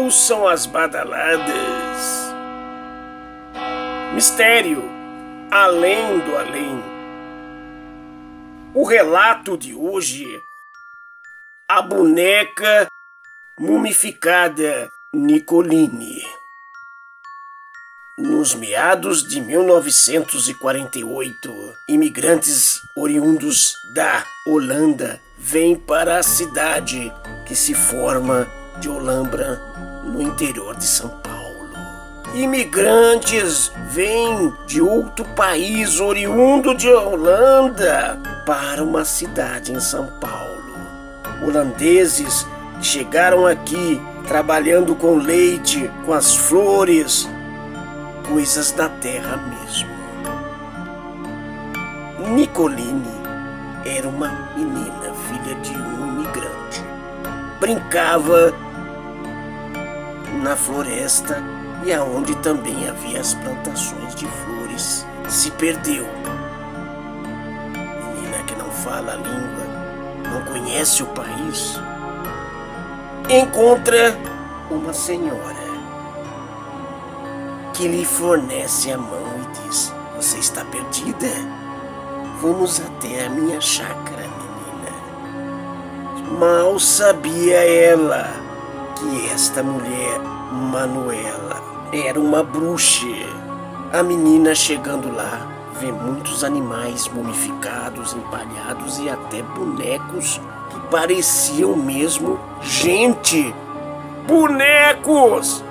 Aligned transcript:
ouçam 0.00 0.48
as 0.48 0.66
badaladas. 0.66 2.30
Mistério 4.14 4.82
além 5.50 6.20
do 6.20 6.36
além. 6.36 6.80
O 8.74 8.84
relato 8.84 9.58
de 9.58 9.74
hoje 9.74 10.24
a 11.68 11.82
boneca 11.82 12.86
mumificada 13.58 14.88
Nicoline. 15.12 16.22
Nos 18.18 18.54
meados 18.54 19.26
de 19.26 19.40
1948, 19.40 21.74
imigrantes 21.88 22.80
oriundos 22.96 23.74
da 23.94 24.24
Holanda 24.46 25.20
vêm 25.38 25.74
para 25.74 26.18
a 26.18 26.22
cidade 26.22 27.10
que 27.46 27.56
se 27.56 27.74
forma 27.74 28.46
de 28.80 28.88
Olambra, 28.88 29.60
no 30.10 30.20
interior 30.22 30.76
de 30.76 30.84
São 30.84 31.08
Paulo. 31.08 31.40
Imigrantes 32.34 33.72
vêm 33.88 34.52
de 34.66 34.80
outro 34.80 35.24
país 35.34 36.00
oriundo 36.00 36.74
de 36.74 36.88
Holanda 36.88 38.20
para 38.46 38.82
uma 38.84 39.04
cidade 39.04 39.72
em 39.72 39.80
São 39.80 40.06
Paulo 40.20 40.60
holandeses 41.42 42.46
chegaram 42.80 43.46
aqui 43.46 44.00
trabalhando 44.26 44.94
com 44.94 45.16
leite, 45.16 45.90
com 46.04 46.12
as 46.12 46.34
flores, 46.34 47.28
coisas 48.28 48.70
da 48.72 48.88
terra 48.88 49.36
mesmo. 49.36 49.90
Nicoline 52.34 53.10
era 53.84 54.08
uma 54.08 54.28
menina, 54.56 55.12
filha 55.28 55.54
de 55.56 55.72
um 55.72 56.08
imigrante. 56.08 56.84
Brincava 57.58 58.54
na 60.40 60.56
floresta 60.56 61.42
e 61.84 61.92
aonde 61.92 62.34
também 62.36 62.88
havia 62.88 63.20
as 63.20 63.34
plantações 63.34 64.14
de 64.14 64.26
flores. 64.26 65.06
Se 65.28 65.50
perdeu. 65.52 66.04
Menina 67.74 68.42
que 68.46 68.54
não 68.56 68.70
fala 68.70 69.12
a 69.12 69.16
língua 69.16 69.70
não 70.30 70.44
conhece 70.44 71.02
o 71.02 71.06
país, 71.06 71.74
encontra 73.28 74.16
uma 74.70 74.92
senhora 74.92 75.60
que 77.74 77.88
lhe 77.88 78.04
fornece 78.04 78.92
a 78.92 78.98
mão 78.98 79.26
e 79.42 79.68
diz: 79.68 79.92
Você 80.16 80.38
está 80.38 80.64
perdida? 80.66 81.28
Vamos 82.40 82.80
até 82.80 83.26
a 83.26 83.30
minha 83.30 83.60
chácara, 83.60 84.22
menina. 84.22 84.92
Mal 86.38 86.78
sabia 86.78 87.56
ela 87.56 88.28
que 88.96 89.30
esta 89.30 89.62
mulher, 89.62 90.20
Manuela, 90.50 91.62
era 91.92 92.18
uma 92.18 92.42
bruxa. 92.42 93.06
A 93.92 94.02
menina 94.02 94.54
chegando 94.54 95.14
lá 95.14 95.46
vê 95.80 95.92
muitos 95.92 96.42
animais 96.42 97.08
mumificados, 97.08 98.14
empalhados 98.14 98.98
e 98.98 99.08
até 99.08 99.42
bonecos 99.42 100.40
que 100.70 100.80
pareciam 100.90 101.76
mesmo 101.76 102.38
gente. 102.62 103.54
Bonecos! 104.26 105.64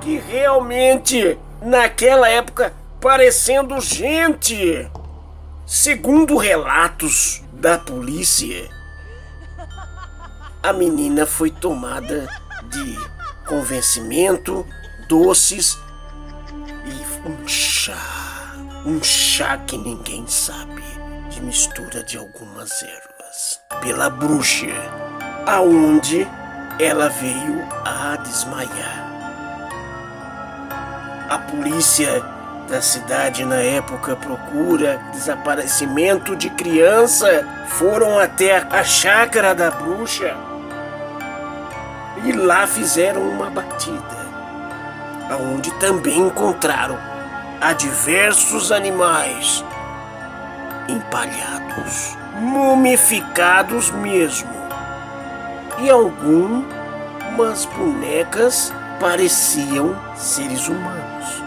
Que 0.00 0.18
realmente, 0.18 1.38
naquela 1.62 2.28
época, 2.28 2.72
parecendo 3.00 3.80
gente. 3.80 4.88
Segundo 5.64 6.36
relatos 6.36 7.42
da 7.52 7.78
polícia, 7.78 8.68
a 10.62 10.72
menina 10.72 11.26
foi 11.26 11.50
tomada 11.50 12.28
de 12.70 12.96
convencimento, 13.46 14.66
doces 15.08 15.78
e 16.84 17.28
um 17.28 17.48
chá 17.48 18.26
um 18.86 19.02
chá 19.02 19.58
que 19.66 19.76
ninguém 19.76 20.24
sabe, 20.28 20.82
de 21.28 21.42
mistura 21.42 22.04
de 22.04 22.16
algumas 22.16 22.70
ervas, 22.82 23.60
pela 23.80 24.08
bruxa, 24.08 24.68
aonde 25.44 26.26
ela 26.78 27.08
veio 27.08 27.66
a 27.84 28.14
desmaiar. 28.14 29.06
A 31.28 31.38
polícia 31.50 32.22
da 32.68 32.80
cidade 32.80 33.44
na 33.44 33.56
época 33.56 34.14
procura 34.14 34.98
desaparecimento 35.12 36.36
de 36.36 36.48
criança. 36.50 37.26
Foram 37.70 38.20
até 38.20 38.58
a 38.58 38.84
chácara 38.84 39.52
da 39.52 39.72
bruxa 39.72 40.36
e 42.26 42.32
lá 42.32 42.66
fizeram 42.66 43.22
uma 43.22 43.48
batida, 43.48 44.26
aonde 45.30 45.70
também 45.74 46.18
encontraram 46.18 46.98
a 47.60 47.72
diversos 47.72 48.72
animais 48.72 49.64
empalhados, 50.88 52.18
mumificados 52.40 53.92
mesmo, 53.92 54.50
e 55.78 55.88
algumas 55.88 57.64
bonecas 57.76 58.72
pareciam 58.98 59.94
seres 60.16 60.66
humanos. 60.66 61.42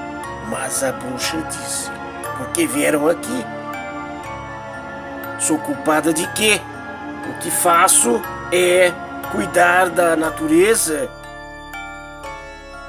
Mas 0.50 0.82
a 0.82 0.94
bruxa 0.94 1.42
disse: 1.50 1.92
Por 2.38 2.48
que 2.52 2.66
vieram 2.66 3.06
aqui? 3.06 3.46
Sou 5.40 5.58
culpada 5.58 6.14
de 6.14 6.26
quê? 6.32 6.62
O 7.30 7.40
que 7.40 7.52
faço 7.52 8.22
é 8.52 8.94
cuidar 9.32 9.90
da 9.90 10.16
natureza 10.16 11.10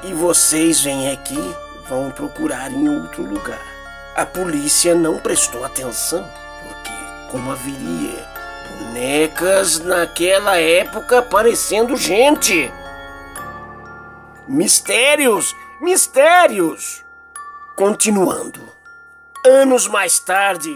e 0.03 0.13
vocês 0.13 0.81
vêm 0.81 1.11
aqui 1.11 1.39
vão 1.87 2.09
procurar 2.09 2.71
em 2.71 2.89
outro 2.89 3.23
lugar. 3.23 3.61
A 4.15 4.25
polícia 4.25 4.95
não 4.95 5.17
prestou 5.19 5.63
atenção, 5.63 6.27
porque 6.63 6.91
como 7.29 7.51
haveria 7.51 8.27
bonecas 8.79 9.79
naquela 9.79 10.57
época 10.57 11.21
parecendo 11.21 11.95
gente? 11.95 12.71
Mistérios! 14.47 15.55
Mistérios! 15.79 17.05
Continuando. 17.75 18.59
Anos 19.45 19.87
mais 19.87 20.19
tarde, 20.19 20.71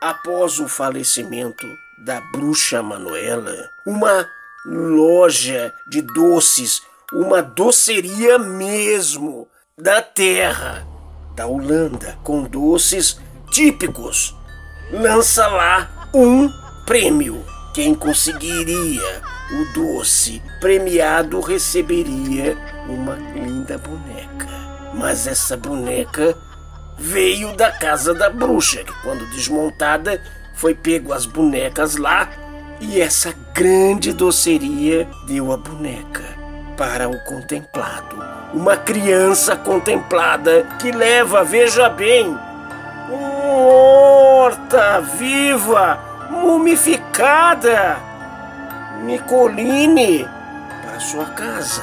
após 0.00 0.58
o 0.58 0.68
falecimento 0.68 1.66
da 1.98 2.20
bruxa 2.20 2.82
Manuela, 2.82 3.70
uma 3.86 4.28
loja 4.64 5.72
de 5.88 6.00
doces, 6.00 6.82
uma 7.12 7.42
doceria 7.42 8.38
mesmo, 8.38 9.46
da 9.76 10.00
terra 10.00 10.86
da 11.34 11.46
Holanda 11.46 12.16
com 12.22 12.44
doces 12.44 13.20
típicos. 13.50 14.34
Lança 14.92 15.46
lá 15.48 16.08
um 16.14 16.48
prêmio. 16.86 17.44
Quem 17.74 17.94
conseguiria 17.94 19.22
o 19.50 19.74
doce 19.74 20.40
premiado 20.60 21.40
receberia 21.40 22.56
uma 22.88 23.16
linda 23.16 23.76
boneca. 23.78 24.48
Mas 24.94 25.26
essa 25.26 25.56
boneca 25.56 26.36
veio 26.96 27.54
da 27.56 27.72
casa 27.72 28.14
da 28.14 28.30
bruxa, 28.30 28.84
que 28.84 28.92
quando 29.02 29.28
desmontada 29.30 30.22
foi 30.54 30.72
pego 30.72 31.12
as 31.12 31.26
bonecas 31.26 31.96
lá 31.96 32.30
e 32.84 33.00
essa 33.00 33.34
grande 33.52 34.12
doceria 34.12 35.08
deu 35.26 35.52
a 35.52 35.56
boneca 35.56 36.22
para 36.76 37.08
o 37.08 37.24
contemplado 37.24 38.34
uma 38.54 38.76
criança 38.76 39.56
contemplada 39.56 40.62
que 40.78 40.92
leva, 40.92 41.42
veja 41.42 41.88
bem, 41.88 42.38
morta, 43.08 45.00
viva, 45.00 45.98
mumificada, 46.30 47.96
Nicoline, 49.02 50.28
para 50.84 51.00
sua 51.00 51.26
casa. 51.26 51.82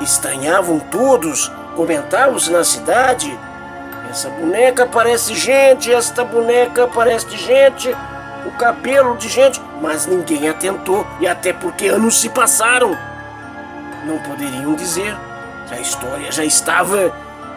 Estranhavam 0.00 0.78
todos, 0.78 1.52
comentavam-se 1.76 2.50
na 2.50 2.64
cidade. 2.64 3.38
Essa 4.08 4.30
boneca 4.30 4.86
parece 4.86 5.34
gente, 5.34 5.92
esta 5.92 6.24
boneca 6.24 6.86
parece 6.86 7.36
gente, 7.36 7.94
o 8.46 8.50
cabelo 8.52 9.16
de 9.16 9.28
gente, 9.28 9.60
mas 9.80 10.06
ninguém 10.06 10.48
atentou, 10.48 11.06
e 11.20 11.26
até 11.26 11.52
porque 11.52 11.88
anos 11.88 12.20
se 12.20 12.28
passaram. 12.28 12.96
Não 14.04 14.18
poderiam 14.18 14.74
dizer 14.74 15.16
a 15.70 15.80
história 15.80 16.30
já 16.30 16.44
estava 16.44 17.12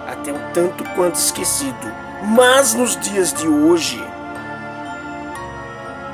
até 0.07 0.33
um 0.33 0.51
tanto 0.51 0.83
quanto 0.95 1.15
esquecido. 1.15 1.93
Mas 2.23 2.73
nos 2.73 2.97
dias 2.97 3.31
de 3.31 3.47
hoje, 3.47 4.03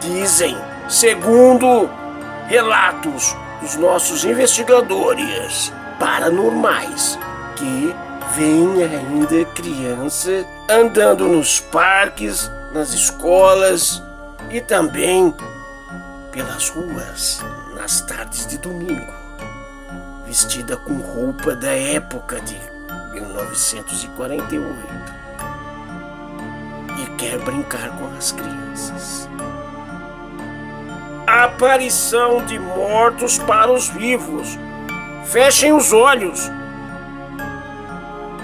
dizem, 0.02 0.58
segundo 0.88 1.90
relatos 2.48 3.36
dos 3.62 3.76
nossos 3.76 4.24
investigadores 4.24 5.74
paranormais, 6.00 7.18
que 7.56 7.96
vem 8.36 8.84
ainda 8.84 9.46
criança 9.46 10.46
andando 10.70 11.28
nos 11.28 11.60
parques, 11.60 12.52
nas 12.74 12.94
escolas 12.94 14.04
e 14.50 14.62
também 14.62 15.34
pelas 16.32 16.70
ruas 16.70 17.44
nas 17.76 18.02
tardes 18.02 18.46
de 18.48 18.58
domingo 18.58 19.26
vestida 20.36 20.76
com 20.76 20.96
roupa 20.96 21.56
da 21.56 21.72
época 21.72 22.42
de 22.42 22.60
1948 23.14 24.66
e 27.02 27.06
quer 27.16 27.40
brincar 27.40 27.90
com 27.98 28.08
as 28.18 28.34
crianças. 28.34 29.30
Aparição 31.26 32.44
de 32.46 32.60
mortos 32.60 33.38
para 33.38 33.72
os 33.72 33.88
vivos. 33.88 34.60
Fechem 35.26 35.72
os 35.72 35.94
olhos. 35.94 36.52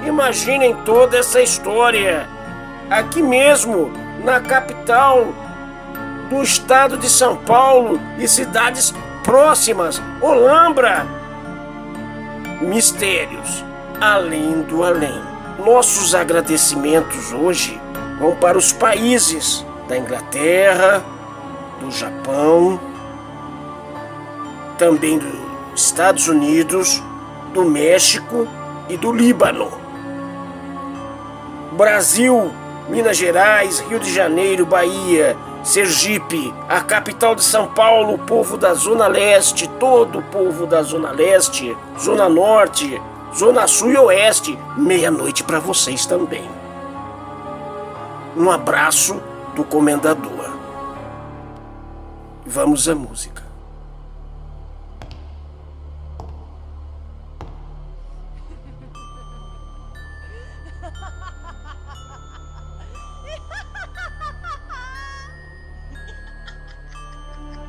Imaginem 0.07 0.74
toda 0.86 1.18
essa 1.18 1.42
história 1.42 2.25
aqui 2.89 3.21
mesmo, 3.21 3.92
na 4.24 4.39
capital 4.39 5.27
do 6.31 6.41
estado 6.41 6.97
de 6.97 7.09
São 7.09 7.35
Paulo 7.35 7.99
e 8.17 8.25
cidades 8.25 8.93
próximas, 9.21 10.01
Olambra. 10.21 11.05
Mistérios 12.61 13.65
além 13.99 14.61
do 14.61 14.81
além. 14.81 15.21
Nossos 15.59 16.15
agradecimentos 16.15 17.33
hoje 17.33 17.79
vão 18.17 18.33
para 18.37 18.57
os 18.57 18.71
países 18.71 19.65
da 19.89 19.97
Inglaterra, 19.97 21.03
do 21.81 21.91
Japão, 21.91 22.79
também 24.77 25.19
dos 25.19 25.35
Estados 25.75 26.29
Unidos, 26.29 27.03
do 27.53 27.65
México 27.65 28.47
e 28.87 28.95
do 28.95 29.11
Líbano. 29.11 29.69
Brasil, 31.73 32.51
Minas 32.87 33.17
Gerais, 33.17 33.79
Rio 33.81 33.99
de 33.99 34.11
Janeiro, 34.13 34.65
Bahia, 34.65 35.35
Sergipe, 35.63 36.53
a 36.67 36.81
capital 36.81 37.35
de 37.35 37.43
São 37.43 37.67
Paulo, 37.67 38.15
o 38.15 38.19
povo 38.19 38.57
da 38.57 38.73
Zona 38.73 39.07
Leste, 39.07 39.67
todo 39.79 40.19
o 40.19 40.23
povo 40.23 40.65
da 40.65 40.81
Zona 40.81 41.11
Leste, 41.11 41.77
Zona 41.99 42.27
Norte, 42.27 42.99
Zona 43.35 43.67
Sul 43.67 43.91
e 43.91 43.97
Oeste, 43.97 44.57
meia-noite 44.75 45.43
para 45.43 45.59
vocês 45.59 46.05
também. 46.05 46.49
Um 48.35 48.49
abraço 48.49 49.21
do 49.55 49.63
comendador. 49.63 50.49
Vamos 52.45 52.89
à 52.89 52.95
música. 52.95 53.40